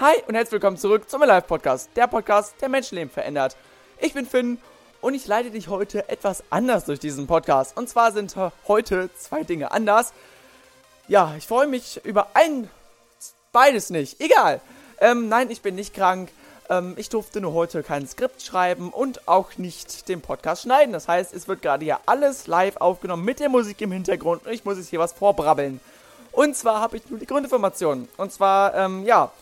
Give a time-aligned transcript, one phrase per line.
[0.00, 3.56] Hi und herzlich willkommen zurück zum Live Podcast, der Podcast, der Menschenleben verändert.
[3.98, 4.58] Ich bin Finn
[5.00, 7.76] und ich leite dich heute etwas anders durch diesen Podcast.
[7.76, 8.36] Und zwar sind
[8.68, 10.12] heute zwei Dinge anders.
[11.08, 12.70] Ja, ich freue mich über ein,
[13.50, 14.60] beides nicht, egal.
[15.00, 16.30] Ähm, nein, ich bin nicht krank.
[16.68, 20.92] Ähm, ich durfte nur heute kein Skript schreiben und auch nicht den Podcast schneiden.
[20.92, 24.52] Das heißt, es wird gerade ja alles live aufgenommen mit der Musik im Hintergrund und
[24.52, 25.80] ich muss jetzt hier was vorbrabbeln.
[26.30, 28.08] Und zwar habe ich nur die Grundinformationen.
[28.16, 29.32] Und zwar, ähm, ja,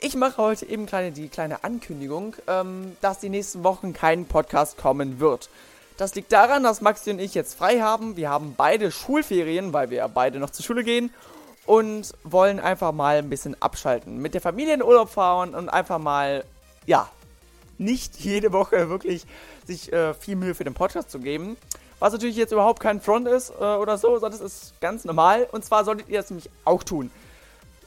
[0.00, 4.76] ich mache heute eben kleine, die kleine Ankündigung, ähm, dass die nächsten Wochen kein Podcast
[4.76, 5.48] kommen wird.
[5.96, 8.16] Das liegt daran, dass Maxi und ich jetzt frei haben.
[8.16, 11.12] Wir haben beide Schulferien, weil wir beide noch zur Schule gehen
[11.64, 14.18] und wollen einfach mal ein bisschen abschalten.
[14.18, 16.44] Mit der Familie in Urlaub fahren und einfach mal,
[16.84, 17.08] ja,
[17.78, 19.24] nicht jede Woche wirklich
[19.66, 21.56] sich äh, viel Mühe für den Podcast zu geben.
[21.98, 25.48] Was natürlich jetzt überhaupt kein Front ist äh, oder so, sondern das ist ganz normal.
[25.50, 27.10] Und zwar solltet ihr das nämlich auch tun.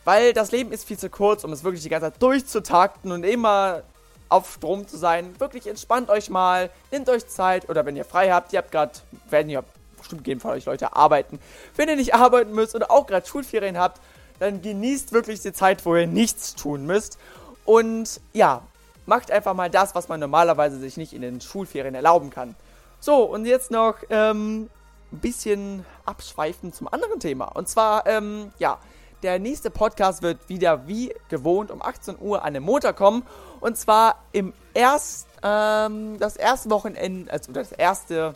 [0.05, 3.23] Weil das Leben ist viel zu kurz, um es wirklich die ganze Zeit durchzutakten und
[3.23, 3.83] immer
[4.29, 5.39] auf Strom zu sein.
[5.39, 8.93] Wirklich entspannt euch mal, nehmt euch Zeit oder wenn ihr frei habt, ihr habt gerade,
[9.29, 9.63] werden ja
[9.97, 11.39] bestimmt gehen von euch Leute arbeiten.
[11.75, 13.99] Wenn ihr nicht arbeiten müsst oder auch gerade Schulferien habt,
[14.39, 17.17] dann genießt wirklich die Zeit, wo ihr nichts tun müsst.
[17.65, 18.61] Und ja,
[19.05, 22.55] macht einfach mal das, was man normalerweise sich nicht in den Schulferien erlauben kann.
[22.99, 24.69] So, und jetzt noch ähm,
[25.11, 27.45] ein bisschen abschweifen zum anderen Thema.
[27.45, 28.77] Und zwar, ähm, ja,
[29.23, 33.23] der nächste Podcast wird wieder wie gewohnt um 18 Uhr an den Montag kommen.
[33.59, 38.35] Und zwar im erst, ähm, das erste Wochenende, also das erste,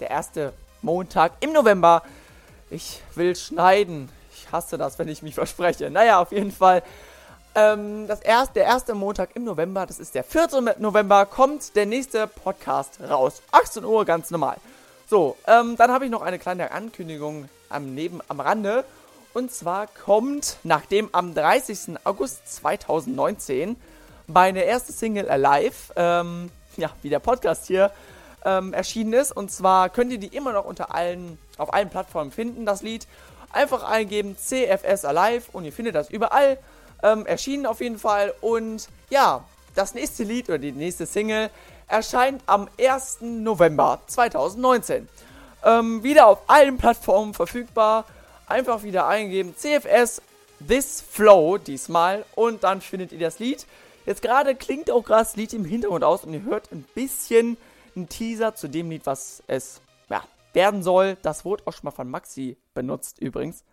[0.00, 2.02] der erste Montag im November.
[2.70, 4.08] Ich will schneiden.
[4.34, 5.90] Ich hasse das, wenn ich mich verspreche.
[5.90, 6.82] Naja, auf jeden Fall.
[7.54, 10.74] Ähm, das erste, der erste Montag im November, das ist der 4.
[10.78, 13.42] November, kommt der nächste Podcast raus.
[13.50, 14.56] 18 Uhr, ganz normal.
[15.06, 18.84] So, ähm, dann habe ich noch eine kleine Ankündigung am, Neben, am Rande.
[19.34, 21.96] Und zwar kommt, nachdem am 30.
[22.04, 23.76] August 2019
[24.26, 27.90] meine erste Single Alive, ähm, ja, wie der Podcast hier,
[28.44, 29.32] ähm, erschienen ist.
[29.32, 33.06] Und zwar könnt ihr die immer noch unter allen, auf allen Plattformen finden, das Lied.
[33.52, 36.58] Einfach eingeben CFS Alive und ihr findet das überall.
[37.02, 38.34] Ähm, erschienen auf jeden Fall.
[38.40, 39.44] Und ja,
[39.74, 41.50] das nächste Lied oder die nächste Single
[41.88, 43.18] erscheint am 1.
[43.20, 45.08] November 2019.
[45.64, 48.04] Ähm, wieder auf allen Plattformen verfügbar.
[48.46, 50.22] Einfach wieder eingeben CFS
[50.66, 53.66] This Flow diesmal und dann findet ihr das Lied.
[54.06, 57.56] Jetzt gerade klingt auch gerade das Lied im Hintergrund aus und ihr hört ein bisschen
[57.94, 60.22] einen Teaser zu dem Lied, was es ja,
[60.52, 61.16] werden soll.
[61.22, 63.64] Das wurde auch schon mal von Maxi benutzt übrigens.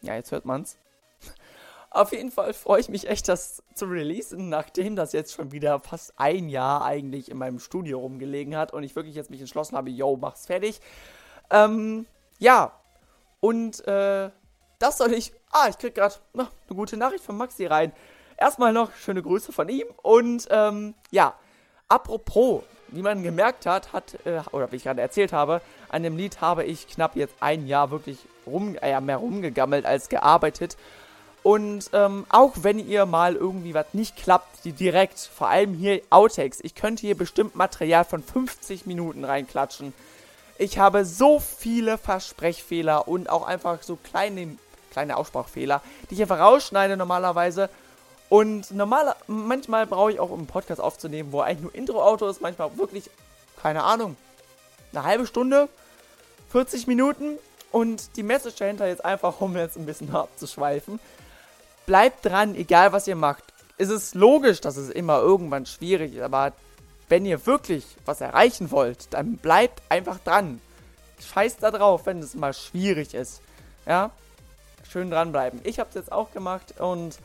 [0.00, 0.76] Ja, jetzt hört man's.
[1.90, 5.78] Auf jeden Fall freue ich mich echt, das zu releasen, nachdem das jetzt schon wieder
[5.78, 9.76] fast ein Jahr eigentlich in meinem Studio rumgelegen hat und ich wirklich jetzt mich entschlossen
[9.76, 10.80] habe, yo, mach's fertig.
[11.50, 12.06] Ähm,
[12.38, 12.72] ja.
[13.42, 14.30] Und, äh,
[14.78, 15.32] das soll ich.
[15.50, 17.92] Ah, ich krieg gerade eine gute Nachricht von Maxi rein.
[18.36, 21.34] Erstmal noch schöne Grüße von ihm und, ähm, ja.
[21.88, 26.16] Apropos, wie man gemerkt hat, hat, äh, oder wie ich gerade erzählt habe, an dem
[26.16, 30.76] Lied habe ich knapp jetzt ein Jahr wirklich rum, äh, mehr rumgegammelt als gearbeitet.
[31.42, 36.00] Und ähm, auch wenn ihr mal irgendwie was nicht klappt, die direkt, vor allem hier
[36.10, 39.92] Outtakes, ich könnte hier bestimmt Material von 50 Minuten reinklatschen.
[40.58, 44.56] Ich habe so viele Versprechfehler und auch einfach so kleine,
[44.90, 47.68] kleine Aussprachfehler, die ich einfach rausschneide normalerweise.
[48.28, 52.40] Und normal, manchmal brauche ich auch, um einen Podcast aufzunehmen, wo eigentlich nur Intro-Auto ist,
[52.40, 53.10] manchmal wirklich,
[53.60, 54.16] keine Ahnung,
[54.92, 55.68] eine halbe Stunde,
[56.50, 57.38] 40 Minuten.
[57.70, 61.00] Und die Message dahinter jetzt einfach, um jetzt ein bisschen abzuschweifen
[61.86, 63.44] bleibt dran, egal was ihr macht.
[63.78, 66.52] Es ist logisch, dass es immer irgendwann schwierig ist, aber
[67.12, 70.62] wenn ihr wirklich was erreichen wollt, dann bleibt einfach dran.
[71.20, 73.42] Scheißt da drauf, wenn es mal schwierig ist.
[73.84, 74.12] Ja?
[74.90, 75.60] Schön dranbleiben.
[75.64, 77.18] Ich habe es jetzt auch gemacht und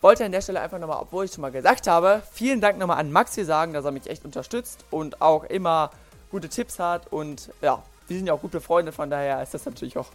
[0.00, 2.98] wollte an der Stelle einfach nochmal, obwohl ich schon mal gesagt habe, vielen Dank nochmal
[2.98, 5.90] an Maxi sagen, dass er mich echt unterstützt und auch immer
[6.30, 9.64] gute Tipps hat und ja, wir sind ja auch gute Freunde, von daher ist das
[9.64, 10.10] natürlich auch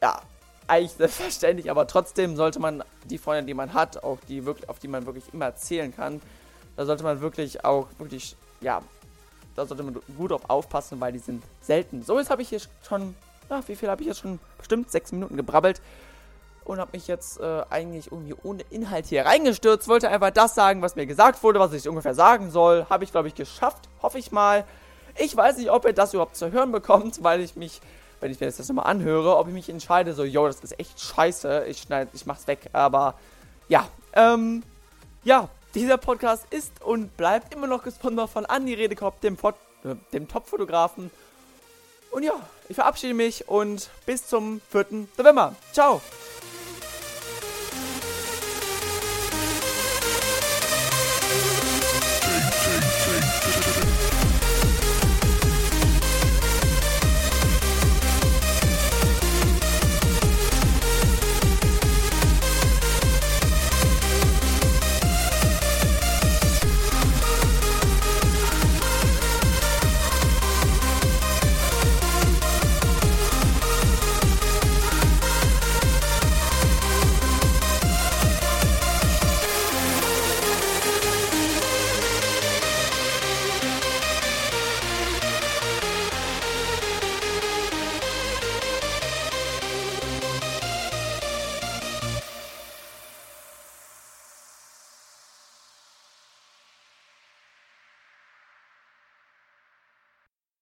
[0.00, 0.22] ja,
[0.68, 4.78] eigentlich selbstverständlich, aber trotzdem sollte man die Freunde, die man hat, auch die wirklich, auf
[4.78, 6.22] die man wirklich immer zählen kann,
[6.76, 8.82] da sollte man wirklich auch wirklich, ja,
[9.54, 12.02] da sollte man gut auf aufpassen, weil die sind selten.
[12.02, 13.14] So, jetzt habe ich hier schon,
[13.48, 14.38] ach, wie viel habe ich jetzt schon?
[14.58, 15.80] Bestimmt sechs Minuten gebrabbelt
[16.64, 19.88] und habe mich jetzt äh, eigentlich irgendwie ohne Inhalt hier reingestürzt.
[19.88, 22.86] Wollte einfach das sagen, was mir gesagt wurde, was ich ungefähr sagen soll.
[22.90, 23.88] Habe ich, glaube ich, geschafft.
[24.02, 24.64] Hoffe ich mal.
[25.16, 27.80] Ich weiß nicht, ob ihr das überhaupt zu hören bekommt, weil ich mich
[28.20, 31.00] wenn ich mir das nochmal anhöre, ob ich mich entscheide, so, yo, das ist echt
[31.00, 32.70] scheiße, ich schneide, ich mach's weg.
[32.72, 33.14] Aber
[33.68, 34.62] ja, ähm,
[35.24, 40.26] ja, dieser Podcast ist und bleibt immer noch gesponsert von Andy Redekopf, dem, äh, dem
[40.26, 41.10] Top-Fotografen.
[42.10, 42.32] Und ja,
[42.68, 45.06] ich verabschiede mich und bis zum 4.
[45.18, 45.54] November.
[45.72, 46.00] Ciao!